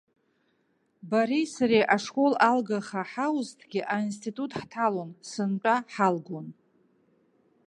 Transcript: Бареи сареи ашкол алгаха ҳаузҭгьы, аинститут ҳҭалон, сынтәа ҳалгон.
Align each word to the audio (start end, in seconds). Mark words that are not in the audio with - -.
Бареи 1.09 1.45
сареи 1.55 1.89
ашкол 1.95 2.33
алгаха 2.49 3.01
ҳаузҭгьы, 3.11 3.81
аинститут 3.95 4.51
ҳҭалон, 4.59 5.09
сынтәа 5.29 5.75
ҳалгон. 5.93 6.47